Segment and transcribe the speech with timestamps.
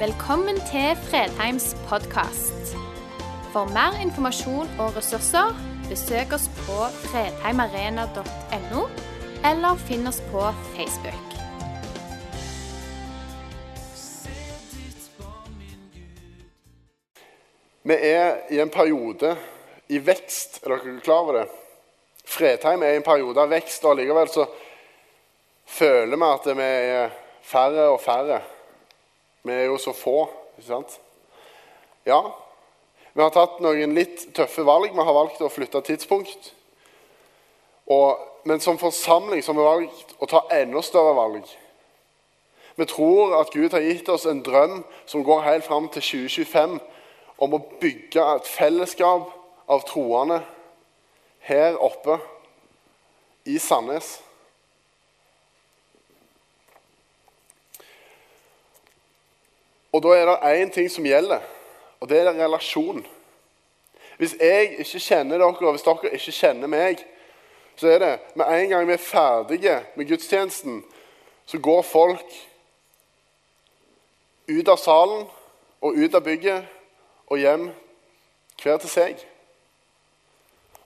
[0.00, 2.70] Velkommen til Fredheims podkast.
[3.52, 5.50] For mer informasjon og ressurser,
[5.90, 8.84] besøk oss på fredheimarena.no,
[9.50, 11.34] eller finn oss på Facebook.
[17.84, 19.34] Vi er i en periode
[19.92, 20.62] i vekst.
[20.62, 21.44] Er dere klar over det?
[22.24, 24.48] Fredheim er i en periode av vekst, og allikevel så
[25.68, 27.14] føler vi at vi er
[27.52, 28.40] færre og færre.
[29.42, 30.96] Vi er jo så få, ikke sant?
[32.08, 32.20] Ja,
[33.12, 34.92] vi har tatt noen litt tøffe valg.
[34.94, 36.52] Vi har valgt å flytte tidspunkt.
[37.90, 41.48] Og, men som forsamling så har vi valgt å ta enda større valg.
[42.78, 46.78] Vi tror at Gud har gitt oss en drøm som går helt fram til 2025,
[47.40, 49.32] om å bygge et fellesskap
[49.70, 50.42] av troende
[51.48, 52.18] her oppe
[53.48, 54.18] i Sandnes.
[59.92, 61.40] Og da er det én ting som gjelder,
[62.00, 63.06] og det er relasjon.
[64.18, 67.02] Hvis jeg ikke kjenner dere, og hvis dere ikke kjenner meg,
[67.76, 70.82] så er det med en gang vi er ferdige med gudstjenesten,
[71.46, 72.34] så går folk
[74.50, 75.24] ut av salen
[75.80, 76.68] og ut av bygget
[77.30, 77.70] og hjem
[78.62, 79.24] hver til seg.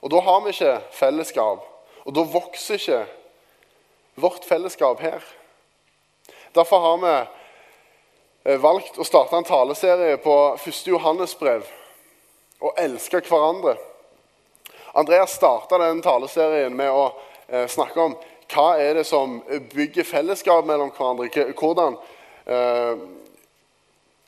[0.01, 1.65] Og da har vi ikke fellesskap,
[2.05, 3.01] og da vokser ikke
[4.15, 5.19] vårt fellesskap her.
[6.55, 7.15] Derfor har vi
[8.45, 10.83] valgt å starte en taleserie på 1.
[10.91, 11.65] Johannesbrev
[12.61, 13.75] og elske hverandre.
[14.95, 17.07] Andreas starta den taleserien med å
[17.47, 18.13] eh, snakke om
[18.53, 19.39] hva er det som
[19.73, 21.27] bygger fellesskap mellom hverandre.
[21.57, 21.97] Hvordan,
[22.45, 22.93] eh,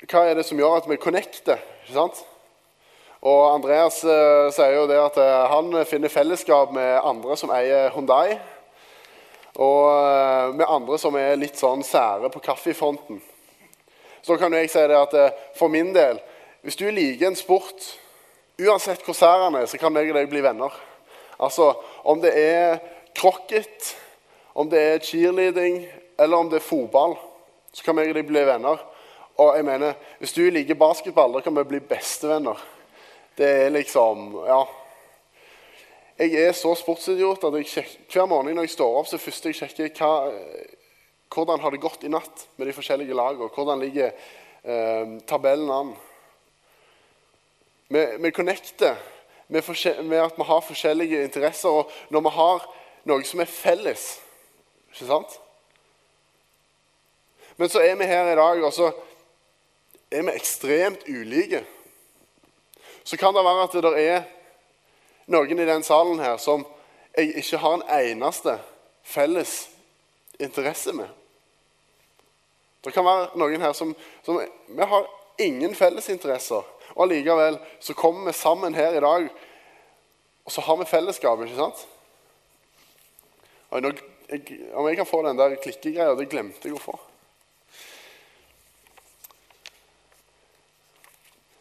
[0.10, 1.62] hva er det som gjør at vi connecter?
[1.86, 2.26] ikke sant?
[3.28, 7.90] Og Andreas eh, sier jo det at eh, han finner fellesskap med andre som eier
[7.96, 8.38] Hundai.
[9.58, 13.22] Og eh, med andre som er litt sånn sære på kaffefronten.
[14.28, 16.20] Så kan jeg si det at eh, for min del
[16.62, 17.84] Hvis du liker en sport,
[18.60, 20.74] uansett hvor sær den er, så kan jeg og deg bli venner.
[21.40, 22.80] Altså, Om det er
[23.16, 23.94] krokket,
[24.56, 25.86] om det er cheerleading
[26.20, 27.16] eller om det er fotball,
[27.72, 28.82] så kan jeg og deg bli venner.
[29.38, 32.60] Og jeg mener, Hvis du liker basketball, da kan vi bli bestevenner.
[33.38, 34.64] Det er liksom Ja.
[36.20, 39.56] Jeg er så sportsidiot at jeg hver morgen når jeg står opp, så først jeg
[39.56, 40.32] sjekker hva
[41.34, 43.50] hvordan har det gått i natt med de forskjellige lagene?
[43.54, 44.12] Hvordan ligger
[44.64, 45.96] eh, tabellen an?
[47.88, 48.96] Vi, vi connecter
[49.48, 49.64] med,
[50.04, 51.70] med, at vi har forskjellige interesser.
[51.70, 52.70] Og når vi har
[53.08, 54.08] noe som er felles
[54.92, 55.36] Ikke sant?
[57.58, 58.92] Men så er vi her i dag, og så
[60.12, 61.64] er vi ekstremt ulike.
[63.04, 64.28] Så kan det være at det er
[65.28, 66.66] noen i den salen her som
[67.18, 68.60] jeg ikke har en eneste
[69.04, 69.70] felles
[70.40, 71.10] interesse med.
[72.84, 73.94] Det kan være noen her som,
[74.26, 75.08] som Vi har
[75.38, 76.64] ingen fellesinteresser.
[76.96, 79.28] Og allikevel så kommer vi sammen her i dag,
[80.46, 81.42] og så har vi fellesskap.
[81.42, 81.88] ikke sant?
[84.30, 86.96] Jeg, om jeg kan få den der klikkegreia, det glemte jeg å få.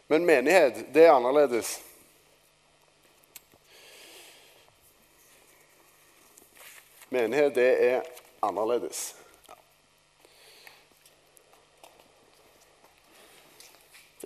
[0.07, 1.81] Men menighet, det er annerledes.
[7.11, 8.01] Menighet, det er
[8.41, 9.16] annerledes.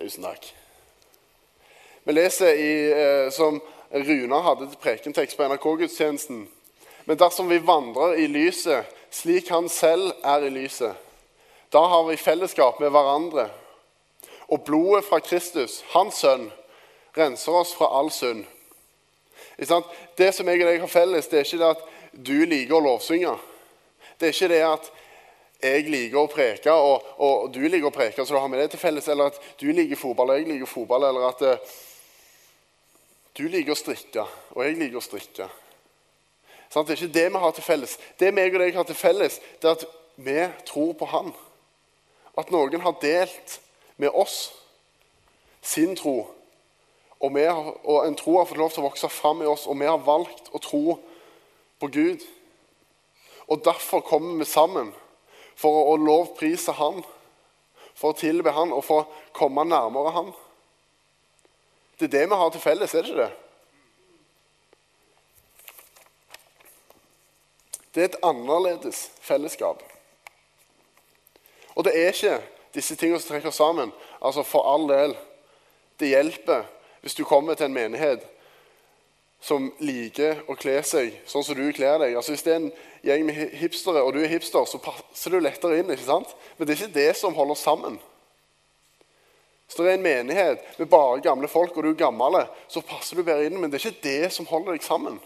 [0.02, 0.54] Tusen takk.
[2.02, 6.48] Vi leser i, eh, som Runa hadde til prekentekst på NRK-gudstjenesten.
[7.04, 10.96] Men dersom vi vandrer i lyset slik Han selv er i lyset,
[11.72, 13.46] da har vi fellesskap med hverandre.
[14.48, 16.50] Og blodet fra Kristus, Hans sønn,
[17.16, 18.44] renser oss fra all synd.
[20.18, 21.86] Det som jeg og deg har felles, det er ikke det at
[22.26, 23.38] du liker å lovsynge.
[24.18, 24.92] Det er ikke det at
[25.62, 28.72] jeg liker å preke, og, og, du liker å preke, så du har med det
[28.72, 29.06] til felles.
[29.12, 31.06] Eller at du liker fotball, og jeg liker fotball.
[31.06, 31.74] Eller at uh,
[33.38, 34.24] du liker å strikke,
[34.56, 35.46] og jeg liker å strikke.
[36.72, 37.94] Sånn, det er ikke det vi har til felles.
[38.18, 39.86] Det meg og deg har til felles, det er at
[40.22, 40.38] vi
[40.68, 41.30] tror på Han.
[42.38, 43.58] At noen har delt
[44.00, 44.50] med oss
[45.62, 46.24] sin tro.
[47.22, 49.78] Og, har, og en tro har fått lov til å vokse fram i oss, og
[49.78, 50.96] vi har valgt å tro
[51.78, 52.24] på Gud.
[53.46, 54.90] Og derfor kommer vi sammen
[55.62, 57.02] for å lovprise Han,
[57.94, 60.32] for å tilbe Han og for å komme nærmere Han.
[61.98, 63.32] Det er det vi har til felles, er det ikke det?
[67.92, 69.82] Det er et annerledes fellesskap.
[71.76, 72.38] Og det er ikke
[72.74, 73.92] disse tingene som trekker oss sammen.
[74.20, 75.14] Altså For all del.
[76.00, 76.64] Det hjelper
[77.02, 78.24] hvis du kommer til en menighet
[79.42, 82.14] som liker å kle seg sånn som du kler deg.
[82.14, 82.70] Altså Hvis det er en
[83.02, 85.90] gjeng med hipstere, og du er hipster, så passer du lettere inn.
[85.90, 86.30] ikke sant?
[86.56, 87.98] Men det er ikke det som holder oss sammen.
[89.66, 92.38] Hvis det er en menighet med bare gamle folk, og du er gammel,
[92.70, 93.58] så passer du bedre inn.
[93.58, 95.18] Men det er ikke det som holder deg sammen.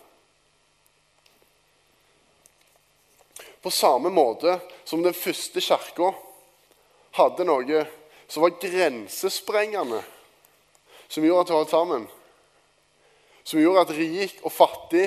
[3.60, 6.12] På samme måte som den første kirka
[7.18, 7.84] hadde noe
[8.30, 10.00] som var grensesprengende,
[11.08, 12.06] som gjorde at vi holdt sammen,
[13.46, 15.06] som gjorde at rik og fattig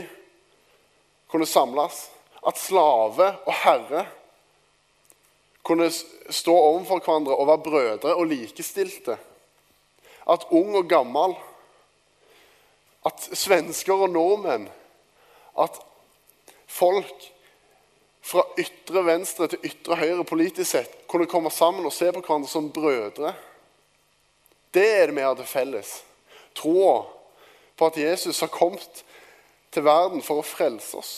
[1.30, 2.06] kunne samles,
[2.48, 4.06] at slave og herre
[5.68, 9.18] kunne stå overfor hverandre og være brødre og likestilte.
[10.30, 11.36] At ung og gammel,
[13.06, 14.70] at svensker og nordmenn,
[15.60, 15.76] at
[16.70, 17.28] folk
[18.24, 22.50] fra ytre venstre til ytre høyre politisk sett kunne komme sammen og se på hverandre
[22.50, 23.36] som brødre.
[24.72, 25.96] Det er det vi har til felles.
[26.56, 27.19] Troa
[27.80, 29.04] på at Jesus har kommet
[29.72, 31.14] til verden for å frelse oss.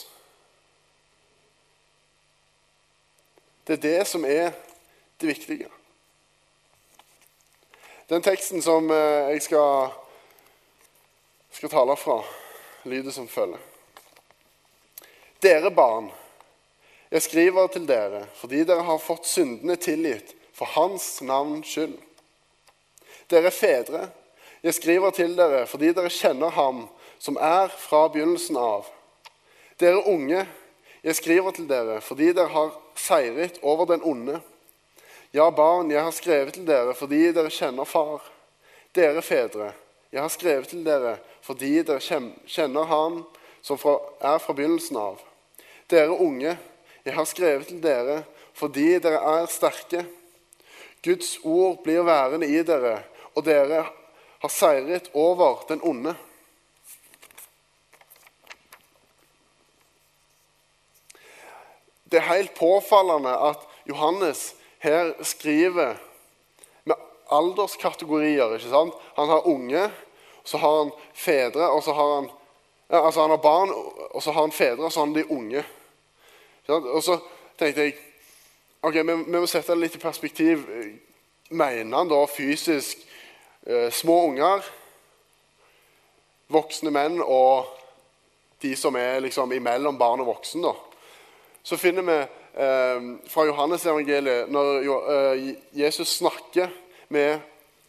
[3.66, 4.52] Det er det som er
[5.22, 5.70] det viktige.
[8.12, 9.94] Den teksten som eh, jeg skal,
[11.56, 12.20] skal tale fra,
[12.84, 13.62] lyder som følger.
[15.42, 16.12] Dere barn,
[17.10, 21.96] jeg skriver til dere fordi dere har fått syndene tilgitt for Hans navns skyld.
[23.32, 24.10] Dere fedre,
[24.64, 26.86] jeg skriver til dere fordi dere kjenner Ham
[27.22, 28.88] som er fra begynnelsen av.
[29.82, 30.46] Dere unge,
[31.02, 34.40] jeg skriver til dere fordi dere har seiret over den onde.
[35.34, 38.22] Ja, barn, jeg har skrevet til dere fordi dere kjenner Far.
[38.96, 39.72] Dere fedre,
[40.12, 42.02] jeg har skrevet til dere fordi dere
[42.46, 43.24] kjenner Han
[43.62, 45.22] som er fra begynnelsen av.
[45.90, 46.58] Dere unge,
[47.06, 48.22] jeg har skrevet til dere
[48.54, 50.04] fordi dere er sterke.
[51.02, 53.00] Guds ord blir værende i dere,
[53.34, 53.86] og dere
[54.42, 56.16] har seiret over den onde.
[62.12, 65.96] Det er helt påfallende at Johannes her skriver
[66.84, 66.96] med
[67.32, 68.54] alderskategorier.
[68.54, 68.94] ikke sant?
[69.16, 69.92] Han har unge,
[70.44, 72.30] så har han fedre, og så har han
[72.92, 73.70] ja, altså han har barn,
[74.12, 75.64] og så har han fedre, og så har han de unge.
[76.68, 77.20] Og så
[77.60, 77.94] tenkte jeg
[78.82, 80.66] ok, vi, vi må sette det litt i perspektiv.
[81.50, 83.00] Mener han da fysisk
[83.94, 84.66] små unger,
[86.52, 87.70] voksne menn og
[88.62, 90.66] de som er liksom imellom barn og voksen?
[90.66, 90.74] da?
[91.64, 92.18] så finner vi
[92.64, 96.70] eh, fra Johannes-evangeliet når eh, Jesus snakker
[97.08, 97.40] med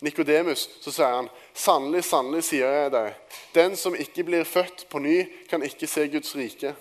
[0.03, 5.03] Nikodemus, så sier han Sannelig, sannelig, sier jeg deg, den som ikke blir født på
[5.05, 5.19] ny,
[5.51, 6.73] kan ikke se Guds rike.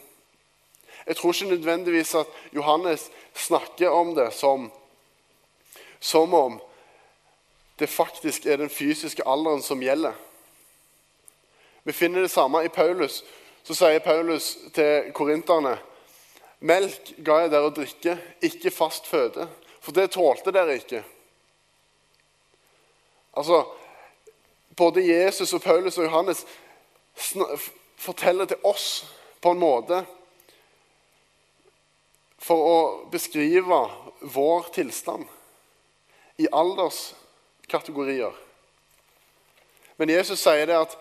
[1.03, 4.69] Jeg tror ikke nødvendigvis at Johannes snakker om det som,
[5.99, 6.55] som om
[7.81, 10.13] det faktisk er den fysiske alderen som gjelder.
[11.83, 13.23] Vi finner det samme i Paulus.
[13.63, 15.79] Så sier Paulus til korinterne
[16.61, 18.13] Melk ga jeg dere å drikke,
[18.45, 19.47] ikke fast føde,
[19.81, 20.99] for det tålte dere ikke.
[23.33, 23.63] Altså,
[24.81, 26.45] Både Jesus og Paulus og Johannes
[27.97, 29.05] forteller til oss
[29.41, 29.99] på en måte
[32.41, 32.79] for å
[33.11, 33.81] beskrive
[34.21, 35.27] vår tilstand
[36.41, 36.47] i
[37.61, 38.31] alderskategorier.
[39.97, 40.97] Men Jesus sier det at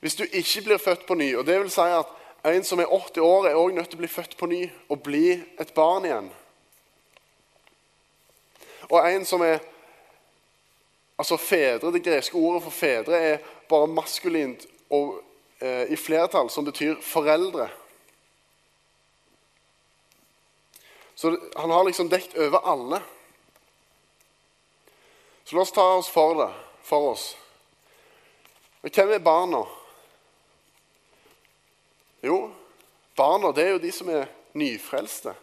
[0.00, 2.06] hvis du ikke blir født på ny, og det vil si at
[2.44, 5.02] en som er 80 år, er også nødt til å bli født på ny og
[5.02, 6.32] bli et barn igjen.
[8.90, 9.58] Og en som er
[11.18, 15.20] Altså fedre, Det greske ordet for fedre er bare maskulint og
[15.60, 17.68] eh, i flertall, som betyr foreldre.
[21.14, 23.00] Så han har liksom dekt over alle.
[25.44, 26.50] Så la oss ta oss for det
[26.84, 27.36] for oss.
[28.82, 29.62] Men hvem er barna?
[32.24, 32.50] Jo,
[33.16, 35.34] barna det er jo de som er nyfrelste.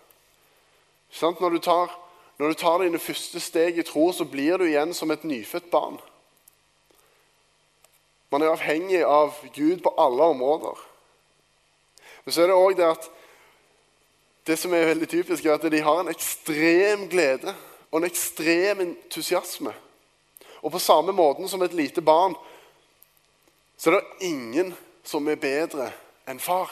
[1.22, 1.91] Når du, tar,
[2.38, 5.72] når du tar dine første steg i tro, så blir du igjen som et nyfødt
[5.74, 6.00] barn.
[8.31, 10.77] Man er avhengig av Gud på alle områder.
[12.24, 13.10] Men så er det òg det at
[14.48, 17.53] det som er veldig typisk, er at de har en ekstrem glede
[17.91, 19.74] og en ekstrem entusiasme.
[20.62, 22.36] Og på samme måten som et lite barn
[23.77, 25.88] så er det ingen som er bedre
[26.30, 26.70] enn far.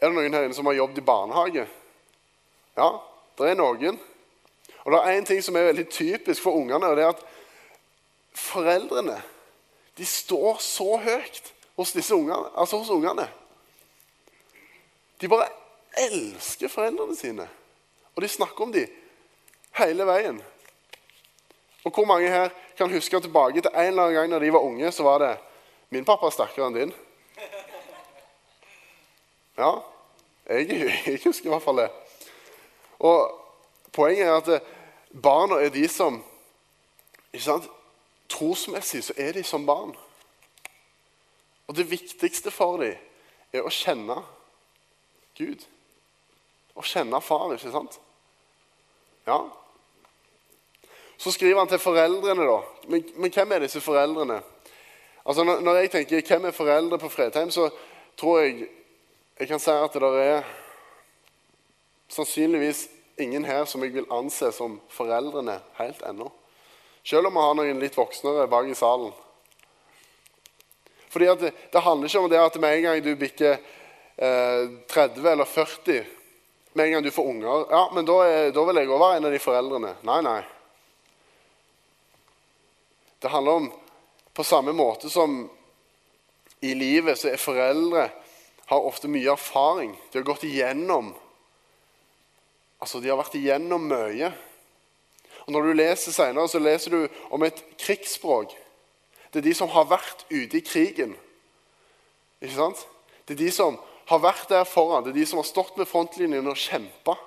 [0.00, 1.66] Er det noen her inne som har jobbet i barnehage?
[2.74, 2.88] Ja,
[3.38, 4.00] det er noen.
[4.82, 7.22] Og det er én ting som er veldig typisk for ungene, og det er at
[8.34, 9.20] foreldrene
[9.98, 13.26] de står så høyt hos disse ungene, altså hos ungene.
[15.20, 15.50] De bare
[16.08, 17.46] elsker foreldrene sine,
[18.14, 18.88] og de snakker om dem
[19.76, 20.40] hele veien.
[21.84, 24.66] Og Hvor mange her kan huske tilbake til en eller annen gang når de var
[24.66, 25.38] unge, så var det
[25.90, 26.92] Min pappa er sterkere enn din.
[29.58, 29.70] Ja,
[30.46, 30.70] jeg,
[31.06, 31.88] jeg husker i hvert fall det.
[32.98, 33.40] Og
[33.92, 34.62] Poenget er at
[35.22, 36.20] barna er de som
[37.32, 37.68] ikke sant?
[38.30, 39.96] Trosmessig så er de som barn.
[41.66, 42.94] Og det viktigste for dem
[43.52, 44.20] er å kjenne
[45.38, 45.64] Gud.
[46.78, 47.98] Å kjenne far, ikke sant?
[49.26, 49.40] Ja.
[51.20, 52.60] Så skriver han til foreldrene, da.
[52.88, 54.38] Men, men hvem er disse foreldrene?
[55.26, 57.68] Altså, når, når, jeg tenker hvem er foreldre på Fredheim, så
[58.16, 58.68] tror jeg
[59.40, 60.48] jeg kan si at det der er
[62.08, 62.86] sannsynligvis
[63.20, 66.30] ingen her som jeg vil anse som foreldrene helt ennå.
[67.04, 69.12] Selv om vi har noen litt voksnere bak i salen.
[71.10, 73.58] Fordi det, det, handler ikke om det at med en gang du bikker
[74.16, 76.04] eh, 30 eller 40
[76.72, 79.16] Med en gang du får unger Ja, men da, er, da vil jeg òg være
[79.18, 79.94] en av de foreldrene.
[80.06, 80.40] Nei, nei.
[83.20, 83.72] Det handler om
[84.32, 85.42] på samme måte som
[86.60, 88.08] i livet så er foreldre
[88.70, 89.92] har ofte mye erfaring.
[90.12, 91.14] De har gått igjennom
[92.80, 94.30] Altså, de har vært igjennom mye.
[95.44, 98.54] Og Når du leser senere, så leser du om et krigsspråk.
[99.28, 101.12] Det er de som har vært ute i krigen.
[102.40, 102.86] Ikke sant?
[103.28, 103.76] Det er de som
[104.08, 105.04] har vært der foran.
[105.04, 107.18] Det er de som har stått ved frontlinjen og kjempa.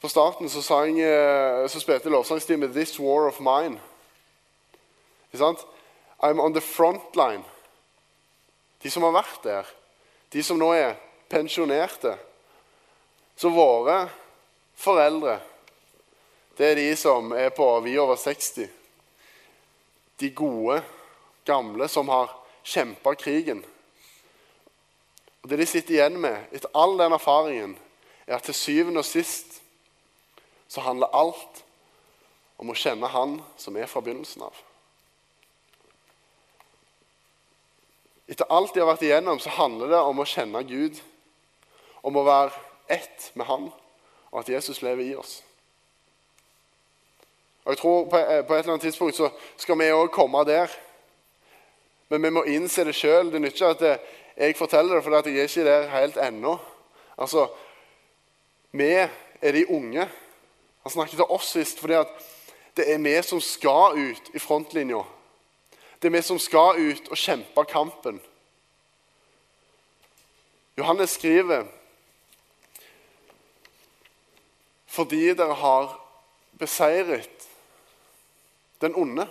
[0.00, 3.80] På starten så, sang, eh, så spilte lovsangsteamet 'This War of Mine'.
[5.28, 5.66] Ikke sant?
[6.22, 7.44] I'm on the front line.
[8.82, 9.64] De som har vært der.
[10.32, 10.94] De som nå er
[11.28, 12.16] pensjonerte.
[13.36, 14.08] Så våre
[14.74, 15.40] foreldre,
[16.58, 18.68] det er de som er på vi over 60.
[20.20, 20.82] De gode,
[21.44, 22.32] gamle som har
[22.64, 23.64] kjempa krigen.
[25.42, 27.76] Og Det de sitter igjen med etter all den erfaringen,
[28.26, 29.45] er at til syvende og sist
[30.68, 31.62] så handler alt
[32.56, 34.56] om å kjenne Han som er fra begynnelsen av.
[38.26, 40.98] Etter alt de har vært igjennom, så handler det om å kjenne Gud.
[42.02, 42.54] Om å være
[42.90, 43.68] ett med Han,
[44.32, 45.38] og at Jesus lever i oss.
[47.66, 50.70] Og jeg tror På, på et eller annet tidspunkt så skal vi òg komme der.
[52.08, 53.32] Men vi må innse det sjøl.
[53.32, 54.04] Det nytter ikke at
[54.36, 56.52] jeg forteller det, for jeg er ikke der helt ennå.
[57.18, 57.48] Altså,
[58.70, 60.06] vi er de unge.
[60.86, 61.96] Han snakket til oss sist fordi
[62.78, 65.00] det er vi som skal ut i frontlinja.
[65.98, 68.20] Det er vi som skal ut og kjempe kampen.
[70.78, 71.66] Johannes skriver
[74.86, 75.98] fordi dere har
[76.54, 77.50] beseiret
[78.80, 79.26] den onde.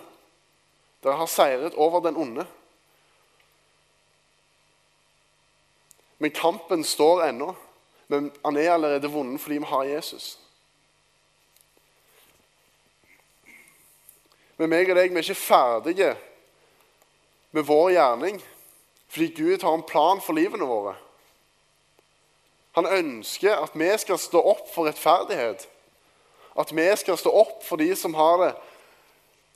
[1.00, 2.44] Dere har seiret over den onde.
[6.18, 7.54] Men kampen står ennå.
[8.08, 10.34] Men han er allerede vunnet fordi vi har Jesus.
[14.56, 16.12] Men meg og deg vi er ikke ferdige
[17.56, 18.38] med vår gjerning
[19.06, 20.96] fordi Gud har en plan for livene våre.
[22.76, 25.62] Han ønsker at vi skal stå opp for rettferdighet.
[26.58, 28.50] At vi skal stå opp for de som har det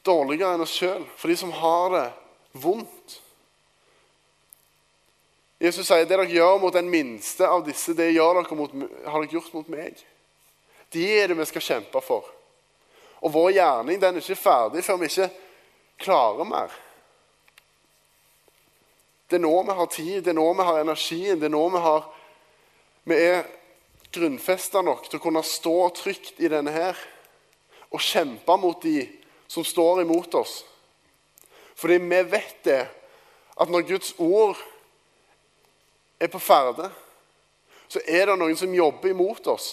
[0.07, 2.07] dårligere enn oss sjøl, for de som har det
[2.63, 3.19] vondt.
[5.61, 9.35] Jesus sier det dere gjør mot den minste av disse, det dere mot, har dere
[9.35, 9.99] gjort mot meg.
[10.95, 12.25] De er det vi skal kjempe for.
[13.21, 15.29] Og vår gjerning den er ikke ferdig før vi ikke
[16.01, 16.73] klarer mer.
[19.31, 21.69] Det er nå vi har tid, det er nå vi har energien, det er nå
[21.71, 22.09] vi har
[23.05, 23.47] Vi er
[24.13, 26.99] grunnfesta nok til å kunne stå trygt i denne her
[27.91, 29.07] og kjempe mot de
[29.51, 30.61] som står imot oss.
[31.75, 32.83] Fordi vi vet det,
[33.57, 34.59] at når Guds ord
[36.21, 36.91] er på ferde,
[37.89, 39.73] så er det noen som jobber imot oss.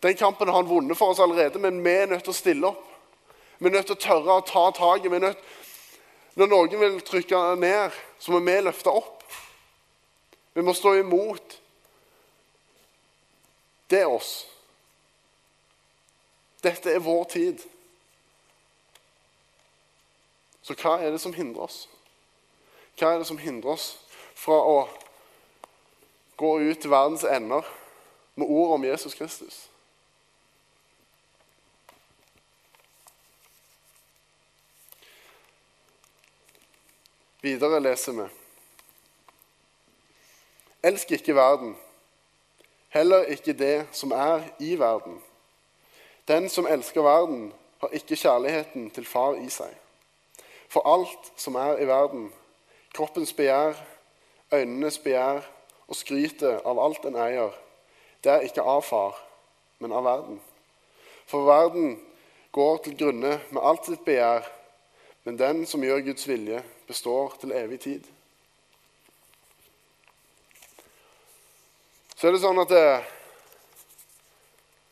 [0.00, 2.68] Den kampen har han vunnet for oss allerede, men vi er nødt til å stille
[2.70, 2.86] opp.
[3.58, 5.34] Vi er nødt til å tørre å ta tak i det.
[6.40, 9.24] Når noen vil trykke ned, så må vi løfte opp.
[10.56, 11.58] Vi må stå imot.
[13.90, 14.46] Det er oss.
[16.64, 17.60] Dette er vår tid.
[20.62, 21.82] Så hva er det som hindrer oss?
[22.96, 23.94] Hva er det som hindrer oss
[24.38, 24.76] fra å
[26.40, 27.66] gå ut til verdens ender
[28.36, 29.69] med ord om Jesus Kristus?
[37.42, 38.26] Videre leser vi.
[40.82, 41.76] Elsk ikke verden,
[42.88, 45.22] heller ikke det som er i verden.
[46.28, 49.72] Den som elsker verden, har ikke kjærligheten til far i seg.
[50.68, 52.28] For alt som er i verden,
[52.92, 53.72] kroppens begjær,
[54.52, 55.40] øynenes begjær
[55.88, 57.56] og skrytet av alt en eier,
[58.24, 59.16] det er ikke av far,
[59.78, 60.40] men av verden.
[61.26, 61.96] For verden
[62.52, 64.44] går til grunne med alt sitt begjær,
[65.24, 68.08] men den som gjør Guds vilje, består til evig tid.
[72.18, 73.08] Så er det sånn at eh,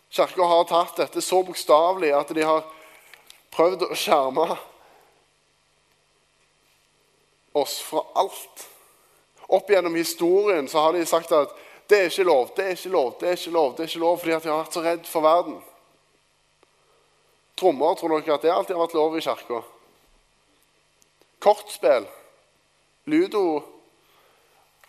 [0.09, 2.65] Kirka har tatt dette så bokstavelig at de har
[3.53, 4.47] prøvd å skjerme
[7.59, 8.65] oss fra alt.
[9.49, 11.53] Opp gjennom historien så har de sagt at
[11.89, 14.05] det er ikke lov, det er ikke lov, det er ikke lov, det er ikke
[14.05, 15.59] lov fordi at de har vært så redd for verden.
[17.59, 19.61] Trommer, tror dere at det alltid har vært lov i kirka?
[21.41, 22.07] Kortspill,
[23.07, 23.63] ludo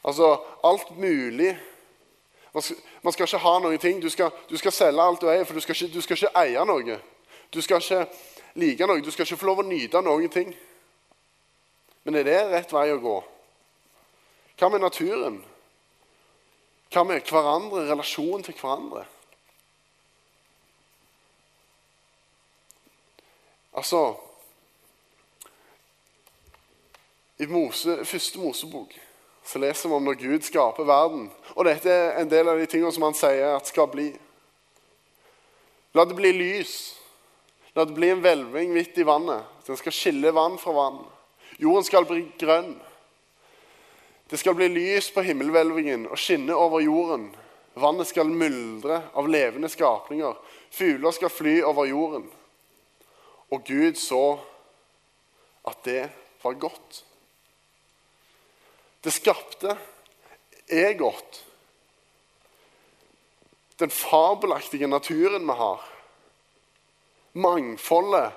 [0.04, 1.60] Altså alt mulig.
[2.54, 4.02] Man skal, man skal ikke ha noen ting.
[4.02, 6.40] Du skal, du skal, selge alt du eier, for du skal, ikke, du skal ikke
[6.40, 7.00] eie noe.
[7.54, 8.06] Du skal ikke
[8.56, 9.04] like noe.
[9.04, 10.54] Du skal ikke få lov å nyte noen ting.
[12.04, 13.18] Men er det rett vei å gå?
[14.60, 15.38] Hva med naturen?
[16.90, 19.06] Hva med hverandre, relasjonen til hverandre?
[23.78, 24.02] Altså
[27.40, 28.98] I Mose, første Mosebok
[29.50, 31.30] så leser vi om når Gud skaper verden.
[31.56, 34.12] Og dette er en del av de tingene som han sier at skal bli.
[35.98, 36.76] La det bli lys.
[37.74, 39.48] La det bli en hvelving midt i vannet.
[39.66, 41.02] Den skal skille vann fra vann.
[41.58, 42.76] Jorden skal bli grønn.
[44.30, 47.32] Det skal bli lys på himmelhvelvingen og skinne over jorden.
[47.80, 50.38] Vannet skal myldre av levende skapninger.
[50.70, 52.28] Fugler skal fly over jorden.
[53.50, 54.24] Og Gud så
[55.66, 56.04] at det
[56.44, 57.06] var godt.
[59.04, 59.78] Det skapte
[60.68, 61.46] er godt.
[63.80, 65.86] Den fabelaktige naturen vi har.
[67.34, 68.34] Mangfoldet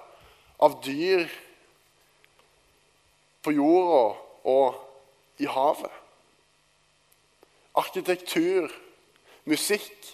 [0.62, 1.26] av dyr
[3.42, 4.02] på jorda
[4.46, 5.90] og i havet.
[7.74, 8.70] Arkitektur,
[9.44, 10.12] musikk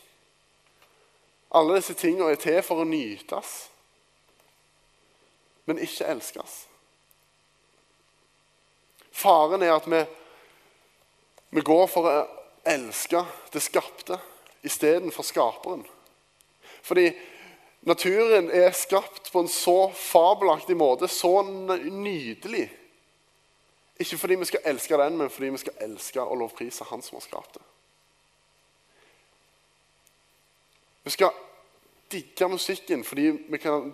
[1.49, 3.53] Alle disse tingene er til for å nytes,
[5.65, 6.57] men ikke elskes.
[9.17, 10.03] Faren er at vi,
[11.51, 12.17] vi går for å
[12.69, 14.19] elske det skapte
[14.67, 15.85] istedenfor skaperen.
[16.85, 17.11] Fordi
[17.89, 22.69] naturen er skapt på en så fabelaktig måte, så nydelig
[23.99, 27.17] ikke fordi vi skal elske den, men fordi vi skal elske og lovprise Han som
[27.19, 27.65] har skapt det.
[31.03, 31.35] Vi skal
[32.13, 33.33] digge musikken, fordi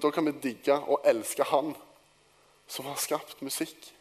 [0.03, 1.73] da kan vi digge og elske Han
[2.69, 3.94] som har skapt musikk.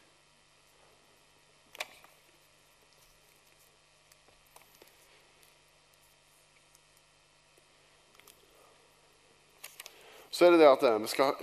[10.33, 11.35] Så er det det at eh, vi skal,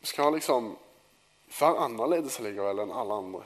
[0.00, 0.76] vi skal liksom
[1.58, 3.40] være annerledes likevel enn alle andre.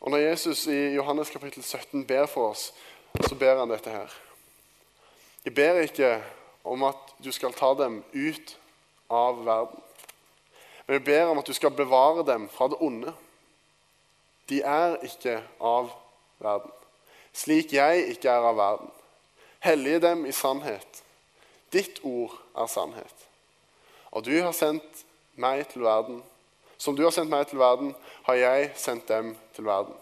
[0.00, 2.74] Og Når Jesus i Johannes kapittel 17 ber for oss,
[3.24, 4.12] så ber han dette her.
[5.44, 6.10] Jeg ber ikke
[6.64, 8.52] om at du skal ta dem ut
[9.08, 9.80] av verden.
[10.86, 13.14] Men jeg ber om at du skal bevare dem fra det onde.
[14.50, 15.88] De er ikke av
[16.44, 16.70] verden,
[17.32, 18.92] slik jeg ikke er av verden.
[19.64, 21.02] Hellige dem i sannhet.
[21.72, 23.26] Ditt ord er sannhet.
[24.14, 25.04] Og du har sendt
[25.36, 26.22] meg til verden.
[26.78, 27.94] Som du har sendt meg til verden,
[28.28, 29.96] har jeg sendt dem til verden.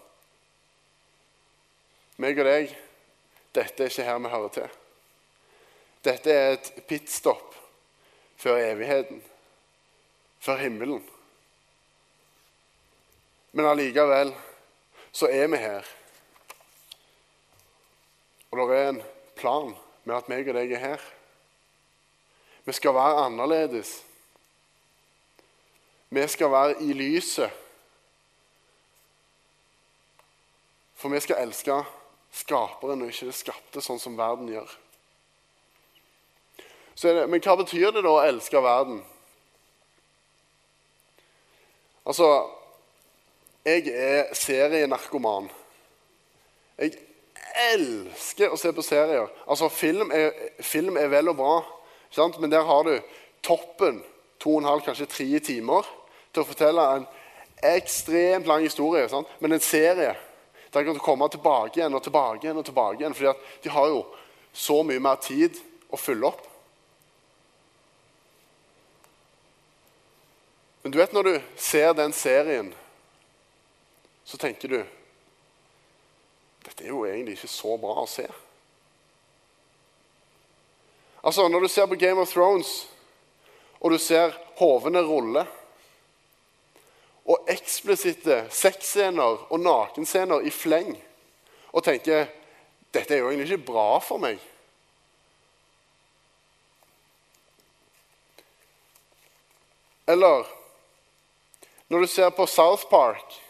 [2.23, 2.75] Meg og deg,
[3.55, 4.79] dette er ikke her vi hører til.
[6.05, 7.55] Dette er et pitstop
[8.39, 9.23] før evigheten,
[10.43, 11.03] før himmelen.
[13.55, 14.35] Men allikevel
[15.15, 15.87] så er vi her.
[18.51, 19.03] Og det er en
[19.39, 19.75] plan
[20.05, 21.07] med at meg og deg er her.
[22.65, 24.05] Vi skal være annerledes.
[26.09, 27.51] Vi skal være i lyset.
[30.95, 31.83] For vi skal elske
[32.33, 34.71] skaperen og ikke det skapte, sånn som verden gjør.
[36.95, 39.03] Det, men hva betyr det da å elske verden?
[42.05, 42.29] Altså
[43.65, 45.47] Jeg er serienarkoman.
[46.79, 46.99] Jeg
[47.69, 49.29] elsker å se på serier.
[49.47, 51.55] Altså, Film er, film er vel og bra,
[52.39, 53.01] men der har du
[53.43, 54.03] toppen.
[54.39, 55.87] To og en halv, kanskje tre timer
[56.35, 57.07] til å fortelle en
[57.65, 59.31] ekstremt lang historie, sant?
[59.41, 60.15] men en serie
[60.75, 62.59] der kan du komme tilbake igjen og tilbake igjen.
[62.59, 64.01] og tilbake igjen, fordi de har jo
[64.53, 65.59] så mye mer tid
[65.91, 66.43] å fylle opp.
[70.83, 72.75] Men du vet når du ser den serien,
[74.25, 74.81] så tenker du
[76.65, 78.25] Dette er jo egentlig ikke så bra å se.
[81.25, 82.89] Altså, Når du ser på Game of Thrones,
[83.81, 85.47] og du ser hovene rulle
[87.25, 90.91] og eksplisitte sexscener og nakenscener i fleng
[91.73, 92.29] og tenker
[92.95, 94.39] dette er jo egentlig ikke bra for meg.
[100.07, 100.45] Eller
[101.89, 103.41] når du ser på South Park,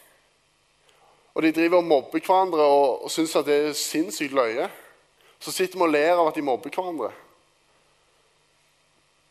[1.35, 4.69] og de driver og mobber hverandre og, og syns at det er sinnssykt løye,
[5.39, 7.11] så sitter vi og ler av at de mobber hverandre.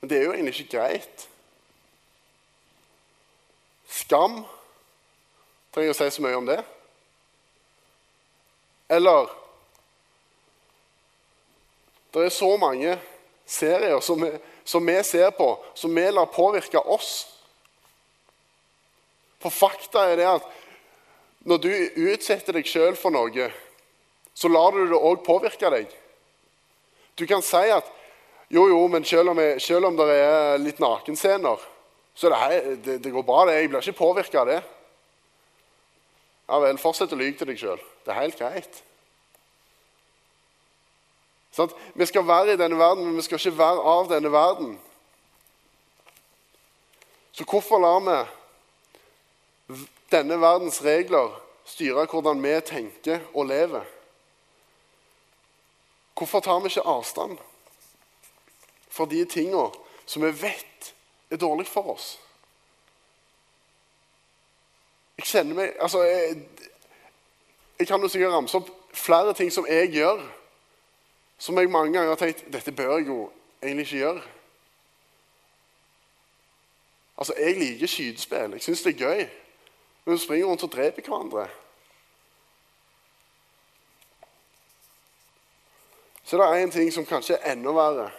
[0.05, 1.23] Men det er jo egentlig ikke greit.
[3.88, 4.43] Skam
[5.73, 6.59] Trenger jeg å si så mye om det?
[8.93, 9.33] Eller
[12.12, 12.99] Det er så mange
[13.49, 14.29] serier som vi,
[14.61, 17.17] som vi ser på, som vi lar påvirke oss.
[19.40, 20.55] For fakta er det at
[21.49, 21.75] når du
[22.12, 23.49] utsetter deg sjøl for noe,
[24.37, 25.88] så lar du det òg påvirke deg.
[27.17, 27.88] Du kan si at
[28.48, 31.61] jo, jo, men selv om, jeg, selv om det er litt nakenscener,
[32.14, 33.44] så det, det, det, går bra.
[33.46, 33.59] det.
[33.59, 34.61] Jeg blir ikke påvirka av det.
[36.48, 37.80] Ja vel, fortsett å lyve til deg sjøl.
[38.04, 38.83] Det er helt greit.
[41.54, 44.74] Sånn, vi skal være i denne verden, men vi skal ikke være av denne verden.
[47.35, 49.80] Så hvorfor lar vi
[50.12, 51.33] denne verdens regler
[51.66, 53.88] styre hvordan vi tenker og lever?
[56.14, 57.40] Hvorfor tar vi ikke avstand
[58.94, 59.66] fra de tinga
[60.07, 60.94] som vi vet
[61.30, 62.14] er dårlig for oss?
[65.18, 66.38] Jeg kjenner meg Altså, jeg,
[67.78, 70.22] jeg kan jo sikkert ramse opp flere ting som jeg gjør,
[71.38, 73.18] som jeg mange ganger har tenkt dette bør jeg jo
[73.62, 74.22] egentlig ikke gjøre.
[77.18, 78.52] Altså, Jeg liker skytespill.
[78.52, 79.28] Jeg syns det er gøy.
[80.04, 81.48] Men vi springer rundt og dreper hverandre.
[86.24, 88.11] Så det er en ting som kanskje er enda verre.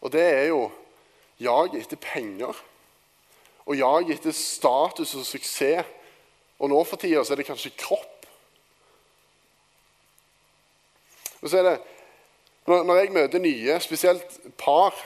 [0.00, 0.70] Og det er jo
[1.40, 2.56] jag etter penger.
[3.64, 5.96] Og jag etter status og suksess.
[6.60, 8.26] Og nå for tida så er det kanskje kropp.
[11.40, 11.76] Og så er det,
[12.68, 14.96] når, jeg møter nye, spesielt par,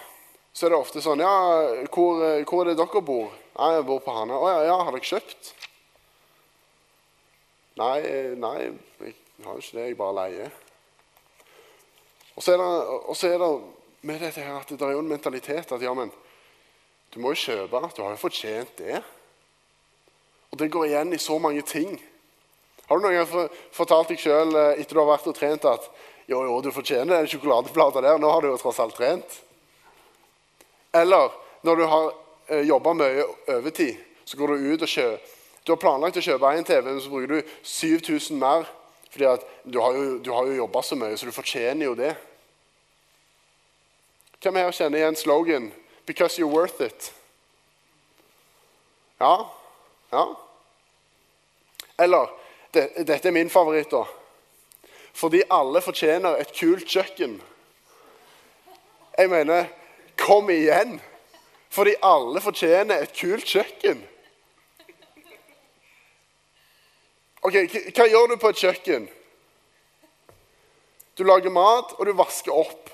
[0.52, 1.36] så er det ofte sånn Ja,
[1.94, 3.30] hvor, hvor er det dere bor?
[3.54, 4.34] Ja, jeg bor på Hana.
[4.34, 5.52] Å ja, ja, har dere kjøpt?
[7.78, 8.00] Nei,
[8.38, 9.14] nei, jeg
[9.46, 9.86] har jo ikke det.
[9.86, 10.58] Jeg bare leier.
[12.34, 13.52] Og så er det, og så er det
[14.04, 16.12] med dette her at det er jo en mentalitet at ja, men
[17.14, 17.80] du må jo kjøpe.
[17.96, 19.00] Du har jo fortjent det.
[20.52, 21.96] Og det går igjen i så mange ting.
[22.88, 25.86] Har du noen gang fortalt deg sjøl eh, etter du har vært og trent at
[26.28, 28.20] jo, jo, du fortjener den sjokoladeplata der.
[28.20, 29.38] Nå har du jo tross alt trent.
[30.94, 31.32] Eller
[31.64, 32.10] når du har
[32.48, 33.24] eh, jobba mye
[33.56, 35.32] overtid, så går du ut og kjøper
[35.64, 38.66] Du har planlagt å kjøpe en TV, men så bruker du 7000 mer
[39.14, 39.30] fordi
[39.70, 42.10] du har jo, du jo jobba så mye, så du fortjener jo det.
[44.44, 45.72] Hvem her kjenner igjen slogan
[46.06, 47.12] 'Because you're worth it'?
[49.20, 49.50] Ja?
[50.12, 50.24] Ja?
[51.98, 52.28] Eller
[52.74, 54.04] det, Dette er min favoritt, da.
[55.12, 57.42] Fordi alle fortjener et kult kjøkken.
[59.18, 59.64] Jeg mener
[60.16, 61.00] Kom igjen!
[61.70, 64.08] Fordi alle fortjener et kult kjøkken.
[67.42, 67.52] Ok,
[67.96, 69.08] Hva gjør du på et kjøkken?
[71.18, 72.93] Du lager mat, og du vasker opp.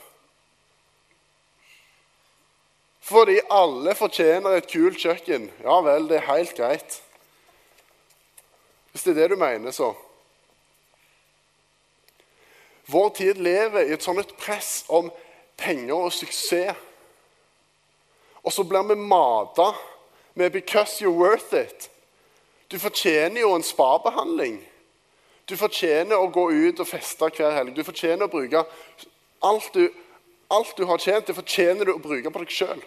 [3.11, 5.49] Fordi alle fortjener et kult kjøkken.
[5.64, 7.01] Ja vel, det er helt greit.
[8.92, 9.88] Hvis det er det du mener, så.
[12.87, 15.11] Vår tid lever i et sånt press om
[15.59, 16.79] penger og suksess.
[18.46, 19.73] Og så blir vi mata
[20.35, 21.90] med 'because you're worth it'.
[22.70, 24.68] Du fortjener jo en spabehandling.
[25.49, 27.77] Du fortjener å gå ut og feste hver helg.
[27.77, 28.64] Du fortjener å bruke
[29.42, 29.88] alt du,
[30.51, 32.83] alt du har tjent, det fortjener du å bruke på deg sjøl.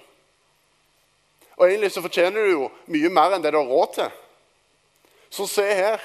[1.57, 4.11] Og egentlig så fortjener du jo mye mer enn det du har råd til.
[5.33, 6.01] Så se her.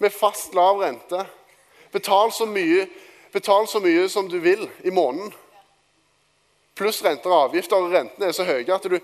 [0.00, 1.24] Med fast, lav rente.
[1.92, 2.86] Betal så mye,
[3.32, 5.32] betal så mye som du vil i måneden.
[6.78, 7.76] Pluss renter og avgifter.
[7.76, 9.00] Og rentene er så høye at du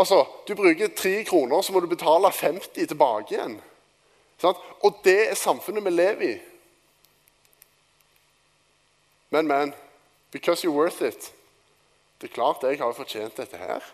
[0.00, 3.58] Altså, Du bruker tre kroner, så må du betale 50 tilbake igjen.
[4.40, 4.56] Sånn?
[4.80, 6.36] Og det er samfunnet vi lever i.
[9.30, 9.74] Men, men
[10.32, 11.32] Because you're worth it.
[12.20, 13.84] Det er klart jeg har fortjent dette her.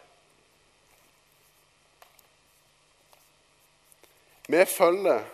[4.46, 5.24] Vi følger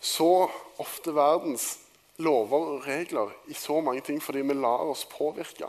[0.00, 1.78] så ofte verdens
[2.18, 5.68] lover og regler i så mange ting fordi vi lar oss påvirke.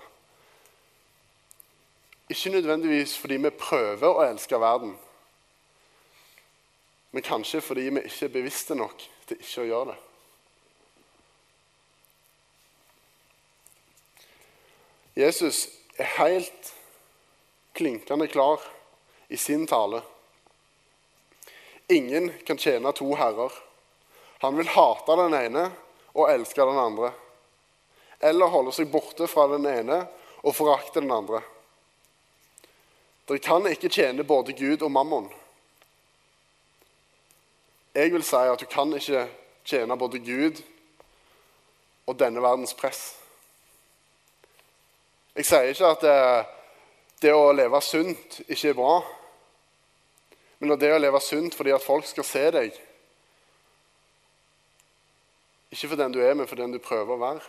[2.30, 4.98] Ikke nødvendigvis fordi vi prøver å elske verden,
[7.12, 10.02] men kanskje fordi vi ikke er bevisste nok til ikke å gjøre det.
[15.18, 15.64] Jesus
[15.98, 16.74] er helt
[17.74, 18.62] klinkende klar
[19.34, 20.04] i sin tale.
[21.88, 23.52] Ingen kan tjene to herrer.
[24.44, 25.70] Han vil hate den ene
[26.14, 27.12] og elske den andre.
[28.20, 30.02] Eller holde seg borte fra den ene
[30.44, 31.42] og forakte den andre.
[33.28, 35.30] Dere kan ikke tjene både Gud og mammon.
[37.96, 39.26] Jeg vil si at du kan ikke
[39.66, 40.60] tjene både Gud
[42.08, 43.16] og denne verdens press.
[45.36, 46.20] Jeg sier ikke at det,
[47.22, 48.94] det å leve sunt ikke er bra,
[50.60, 52.84] men det å leve sunt fordi at folk skal se deg
[55.68, 57.42] Ikke for den du er, men for den du prøver å være.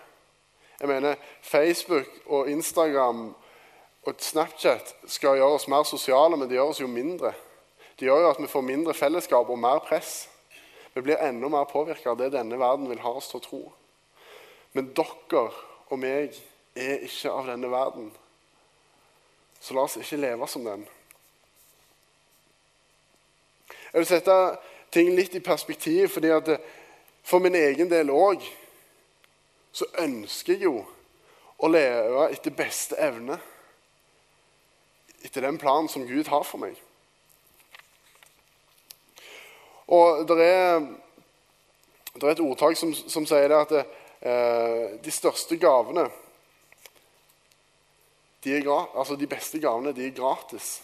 [0.81, 3.29] Jeg mener, Facebook og Instagram
[4.03, 7.31] og Snapchat skal gjøre oss mer sosiale, men de gjør oss jo mindre.
[7.99, 10.29] De gjør jo at vi får mindre fellesskap og mer press.
[10.95, 13.63] Vi blir enda mer påvirka av det denne verden vil ha oss til å tro.
[14.75, 15.45] Men dere
[15.89, 16.35] og meg
[16.79, 18.11] er ikke av denne verden.
[19.63, 20.87] Så la oss ikke leve som den.
[23.99, 24.35] Jeg vil sette
[24.95, 26.53] ting litt i perspektiv, fordi at
[27.27, 28.45] for min egen del òg
[29.75, 30.85] så ønsker jeg jo
[31.59, 33.41] å leve etter beste evne.
[35.27, 36.79] Etter den planen som Gud har for meg.
[39.91, 40.87] Og det er,
[42.23, 43.87] er, et ordtak som, som sier det at det,
[44.23, 46.07] eh, de største gavene
[48.47, 50.77] de, er, altså de beste gavene de er gratis.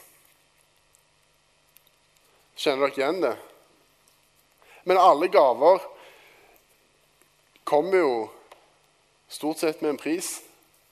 [2.55, 3.35] Kjenner dere igjen det?
[4.85, 5.83] Men alle gaver
[7.65, 8.17] kommer jo
[9.29, 10.43] stort sett med en pris.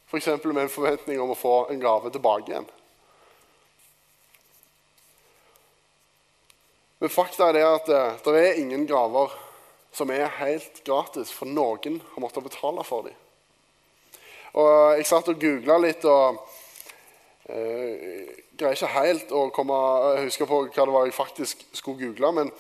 [0.08, 0.26] F.eks.
[0.44, 2.68] med en forventning om å få en gave tilbake igjen.
[7.02, 9.32] Men fakta er det at eh, det er ingen gaver
[9.92, 13.16] som er helt gratis, for noen har måttet betale for dem.
[14.52, 16.38] Og Jeg satt og googla litt og
[17.52, 19.78] eh, greier ikke helt å komme,
[20.24, 22.32] huske på hva det var jeg faktisk skulle google.
[22.40, 22.52] Men,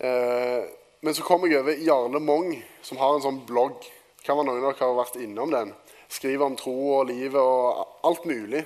[0.00, 0.64] eh,
[1.02, 3.84] men så kom jeg over Jarle Mong, som har en sånn blogg.
[4.24, 5.74] Kan være noen av dere har vært innom den.
[6.08, 8.64] Skriver om tro og livet og alt mulig.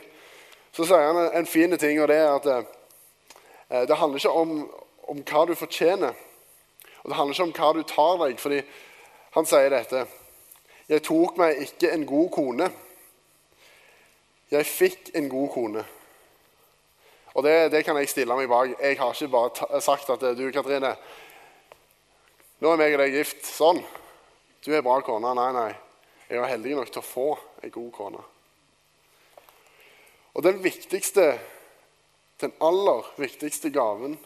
[0.77, 2.67] Så sier han en fin ting, og det er at eh,
[3.69, 4.71] Eh, det handler ikke om,
[5.09, 6.15] om, hva du fortjener,
[7.03, 8.39] og det handler ikke om hva du tar deg.
[8.41, 8.61] fordi
[9.35, 10.07] han sier dette
[10.89, 12.69] Jeg tok meg ikke en god kone.
[14.53, 15.85] Jeg fikk en god kone.
[17.35, 18.77] Og det, det kan jeg stille meg bak.
[18.81, 20.95] Jeg har ikke bare sagt at du, Katrine
[22.63, 23.43] Nå er meg og deg gift.
[23.45, 23.83] Sånn.
[24.65, 25.35] Du er bra kone.
[25.37, 25.73] Nei, nei.
[26.31, 27.27] Jeg var heldig nok til å få
[27.61, 28.23] en god kone.
[30.37, 31.35] Og den viktigste
[32.41, 34.17] den aller viktigste gaven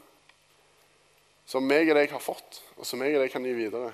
[1.46, 3.92] som meg og deg har fått, og som meg og deg kan gi videre.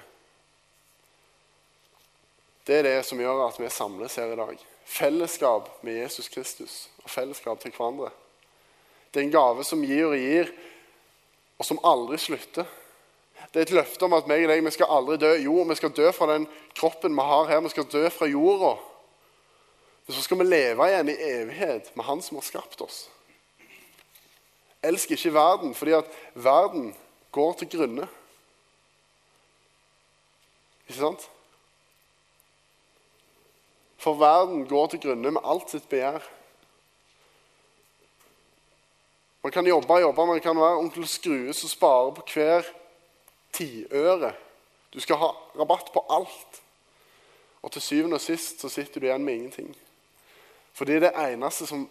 [2.67, 4.65] Det er det som gjør at vi samles her i dag.
[4.87, 8.13] Fellesskap med Jesus Kristus og fellesskap til hverandre.
[9.11, 10.51] Det er en gave som gir og gir,
[11.59, 12.67] og som aldri slutter.
[13.53, 15.33] Det er et løfte om at meg og deg vi skal aldri dø.
[15.41, 16.47] Jo, vi skal dø fra den
[16.77, 17.63] kroppen vi har her.
[17.65, 18.75] Vi skal dø fra jorda.
[20.07, 23.07] Men så skal vi leve igjen i evighet med Han som har skapt oss.
[24.87, 26.93] Elsk ikke verden, fordi at verden
[27.35, 28.07] går til grunne.
[30.87, 31.27] Ikke sant?
[33.97, 36.25] For verden går til grunne med alt sitt begjær.
[39.43, 42.67] Man kan jobbe og jobbe, man kan være onkel Skrue som sparer på hver
[43.53, 44.33] tiøre.
[44.95, 45.29] Du skal ha
[45.59, 46.63] rabatt på alt.
[47.63, 49.77] Og til syvende og sist så sitter du igjen med ingenting.
[50.73, 51.89] Fordi det eneste som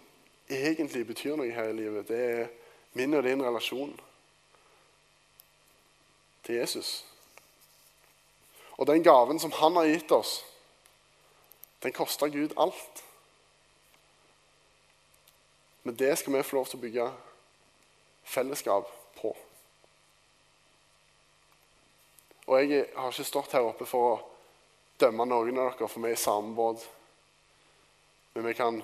[0.50, 2.48] egentlig betyr noe her i livet, det er
[2.94, 3.96] min og din relasjon
[6.46, 7.06] til Jesus.
[8.78, 10.44] Og den gaven som han har gitt oss,
[11.86, 13.04] den koster Gud alt.
[15.84, 17.04] Men det skal vi få lov til å bygge
[18.26, 19.36] fellesskap på.
[22.46, 24.18] Og jeg har ikke stått her oppe for å
[24.98, 26.82] dømme noen av dere, for vi er i samme båt.
[28.34, 28.82] Men vi kan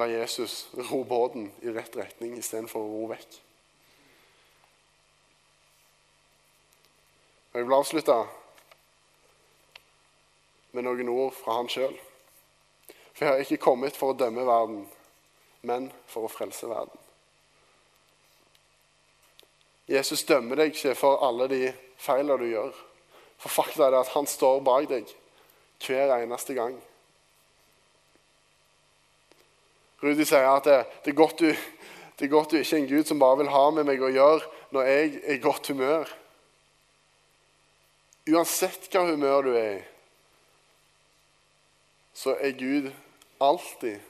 [0.00, 3.34] La Jesus ro båten i rett retning istedenfor å ro vekk.
[7.52, 8.22] Og Jeg vil avslutte
[10.72, 11.94] med noen ord fra han sjøl.
[13.12, 14.84] For jeg har ikke kommet for å dømme verden,
[15.68, 16.98] men for å frelse verden.
[19.90, 21.66] Jesus dømmer deg ikke for alle de
[22.00, 22.72] feilene du gjør.
[23.42, 25.10] For fakta er det at han står bak deg
[25.82, 26.76] hver eneste gang.
[30.02, 31.50] Rudi sier at det, det, er godt du,
[32.18, 34.10] det er godt du ikke er en Gud som bare vil ha med meg å
[34.10, 36.10] gjøre når jeg er i godt humør.
[38.32, 39.80] Uansett hva humør du er i,
[42.14, 42.90] så er Gud
[43.42, 44.00] alltid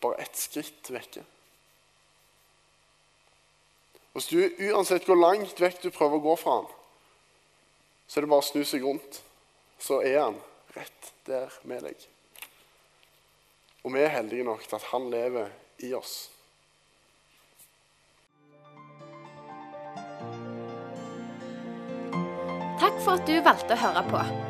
[0.00, 1.24] bare ett skritt vekke.
[4.12, 6.70] Hvis du uansett hvor langt vekk du prøver å gå fra han,
[8.10, 9.20] så er det bare å snu seg rundt.
[9.80, 10.40] Så er han
[10.74, 12.08] rett der med deg.
[13.86, 15.48] Og vi er heldige nok til at han lever
[15.86, 16.18] i oss.
[22.80, 24.49] Takk for at du valgte å høre på.